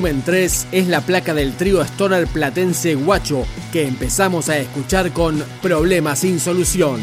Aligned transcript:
Volumen 0.00 0.22
3 0.24 0.68
es 0.72 0.88
la 0.88 1.02
placa 1.02 1.34
del 1.34 1.52
trío 1.52 1.82
stoner 1.82 2.26
platense 2.26 2.94
Guacho 2.94 3.44
que 3.70 3.86
empezamos 3.86 4.48
a 4.48 4.56
escuchar 4.56 5.12
con 5.12 5.44
Problemas 5.60 6.20
sin 6.20 6.40
solución. 6.40 7.02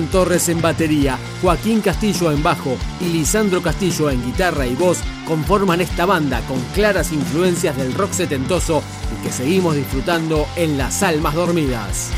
Torres 0.00 0.48
en 0.48 0.62
batería, 0.62 1.18
Joaquín 1.42 1.82
Castillo 1.82 2.32
en 2.32 2.42
bajo 2.42 2.78
y 3.00 3.08
Lisandro 3.12 3.60
Castillo 3.60 4.08
en 4.10 4.24
guitarra 4.24 4.66
y 4.66 4.74
voz 4.74 4.98
conforman 5.26 5.82
esta 5.82 6.06
banda 6.06 6.40
con 6.48 6.58
claras 6.74 7.12
influencias 7.12 7.76
del 7.76 7.92
rock 7.92 8.12
setentoso 8.12 8.82
y 9.14 9.22
que 9.22 9.32
seguimos 9.32 9.76
disfrutando 9.76 10.46
en 10.56 10.78
las 10.78 11.02
almas 11.02 11.34
dormidas. 11.34 12.10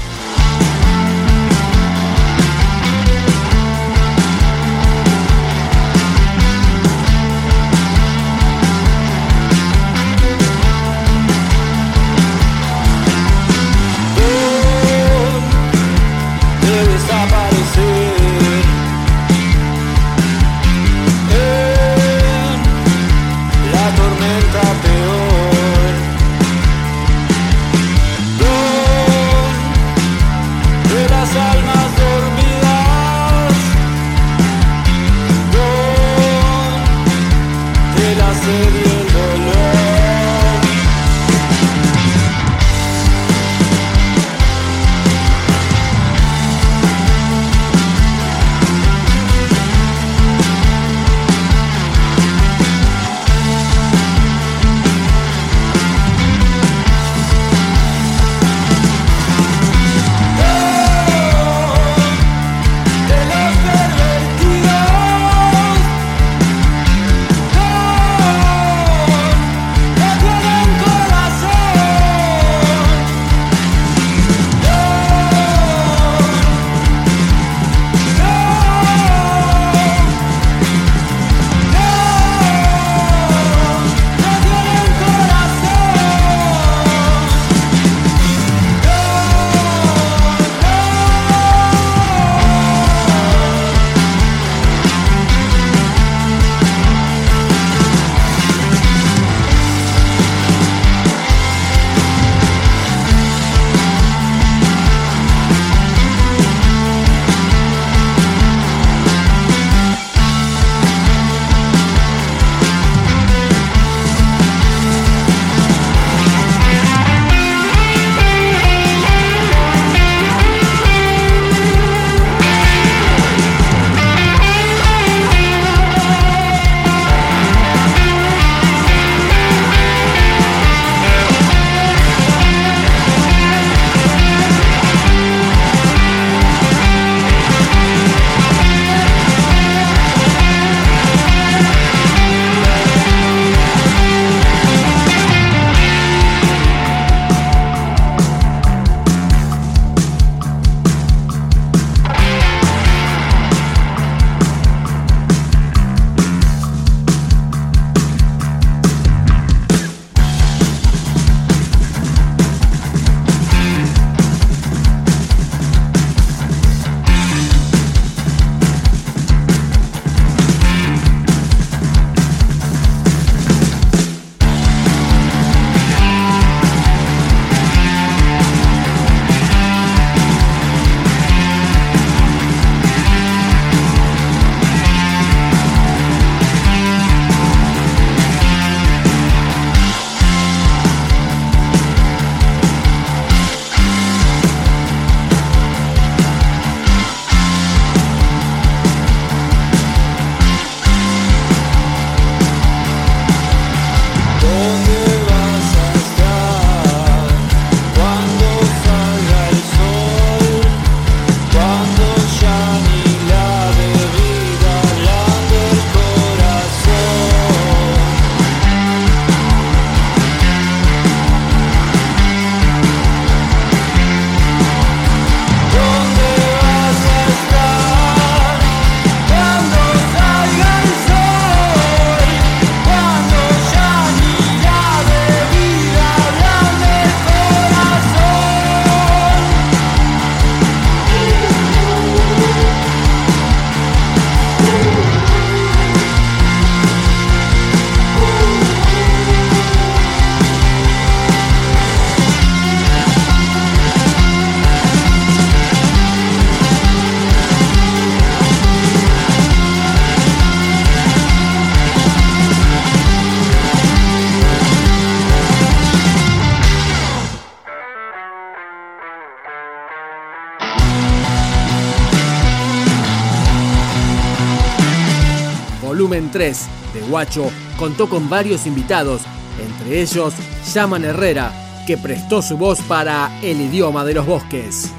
Volumen 275.94 276.29
3 276.32 276.58
de 276.93 277.01
Guacho 277.03 277.53
contó 277.79 278.08
con 278.08 278.29
varios 278.29 278.67
invitados, 278.67 279.22
entre 279.65 280.03
ellos 280.03 280.34
Yaman 280.74 281.05
Herrera, 281.05 281.53
que 281.86 281.96
prestó 281.96 282.43
su 282.43 282.56
voz 282.56 282.81
para 282.81 283.31
El 283.43 283.60
idioma 283.60 284.05
de 284.05 284.15
los 284.15 284.27
bosques. 284.27 284.93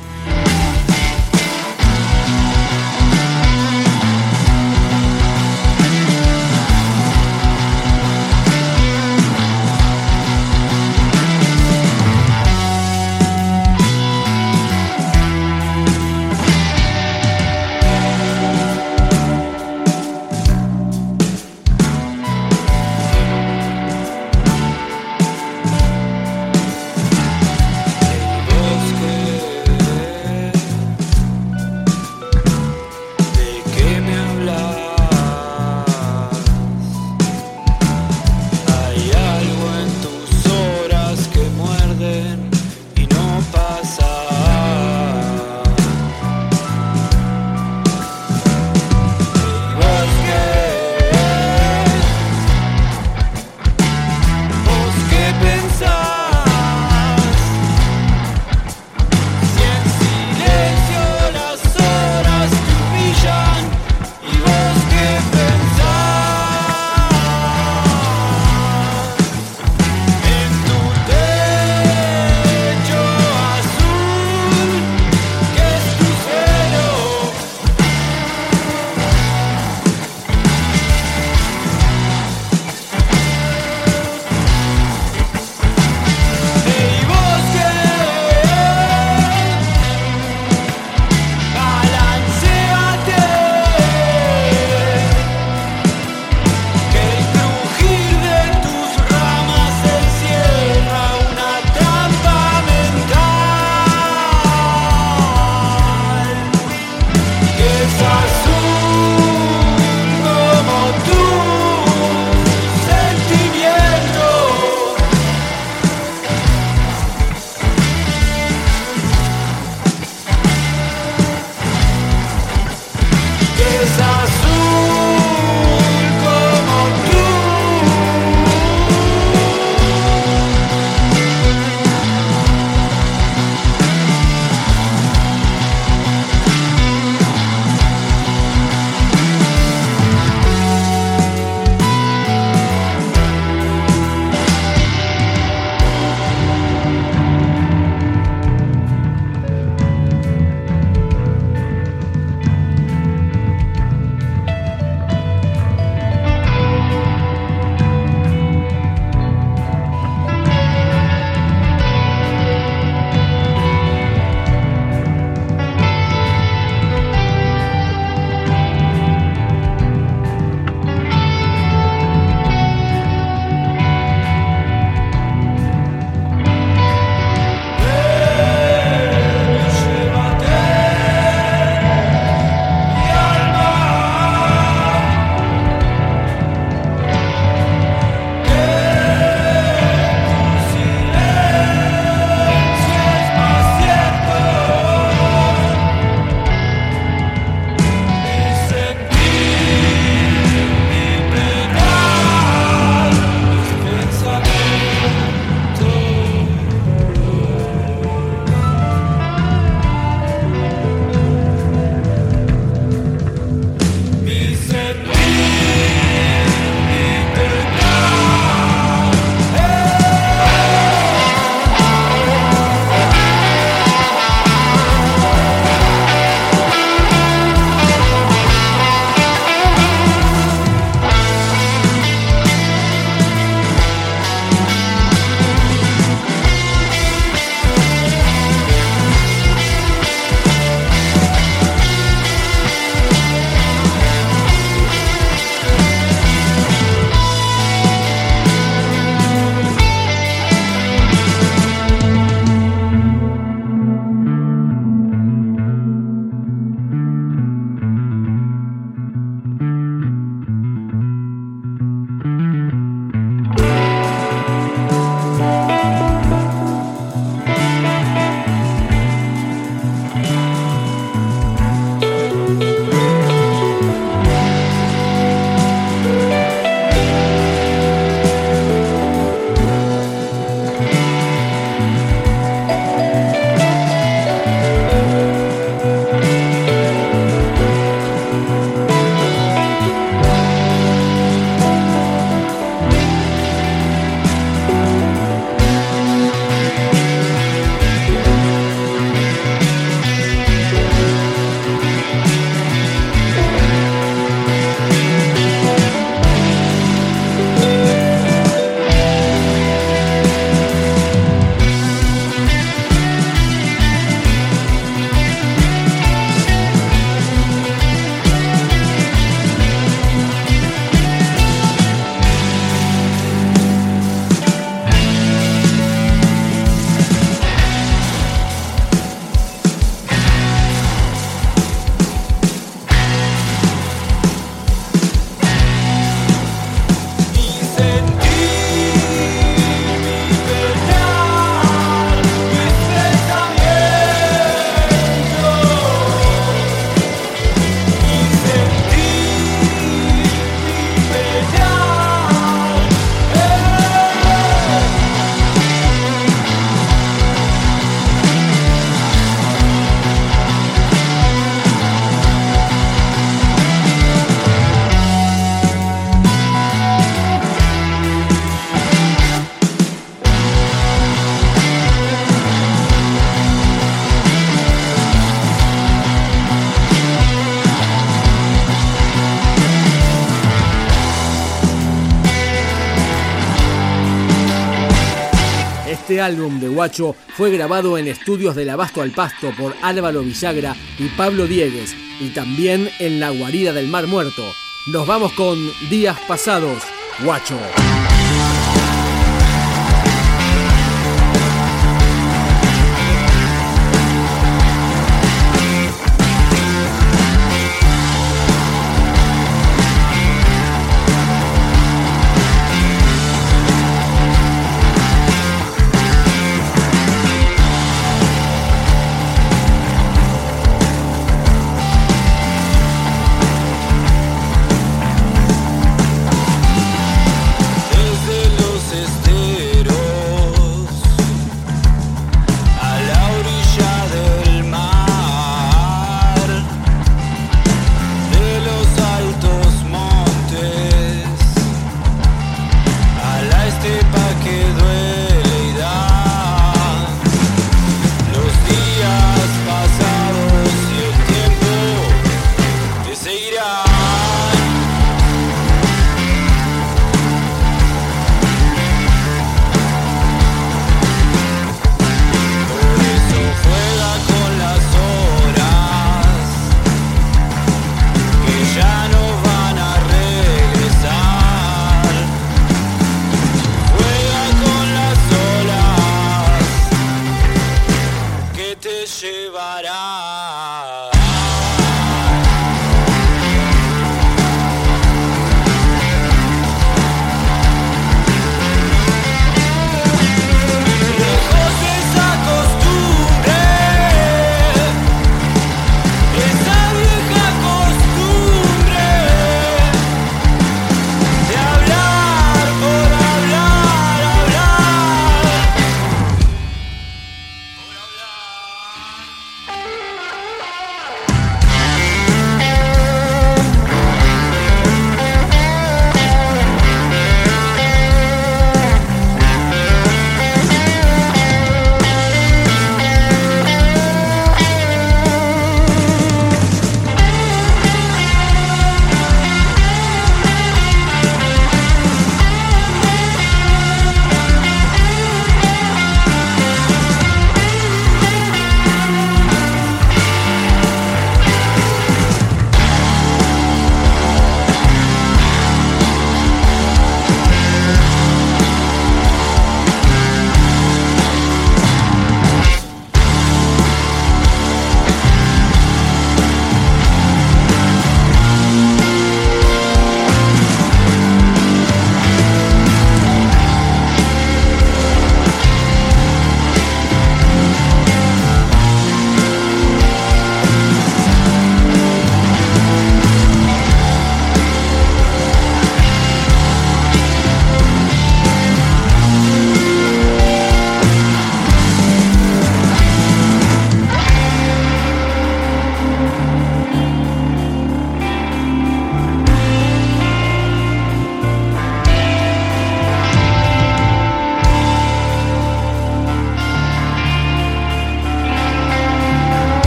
Álbum 386.25 386.60
de 386.60 386.67
Guacho 386.67 387.15
fue 387.38 387.51
grabado 387.51 388.00
en 388.00 388.08
estudios 388.08 388.55
del 388.55 388.72
Abasto 388.72 389.01
al 389.01 389.12
Pasto 389.12 389.53
por 389.55 389.75
Álvaro 389.84 390.22
Villagra 390.22 390.75
y 390.98 391.08
Pablo 391.10 391.46
Diegues 391.46 391.96
y 392.20 392.29
también 392.29 392.89
en 393.00 393.20
la 393.20 393.29
guarida 393.29 393.74
del 393.74 393.88
Mar 393.88 394.08
Muerto. 394.08 394.44
Nos 394.88 395.05
vamos 395.05 395.34
con 395.34 395.58
Días 395.89 396.17
Pasados, 396.27 396.82
Guacho. 397.24 397.60